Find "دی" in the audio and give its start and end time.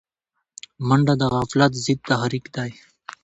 2.55-2.71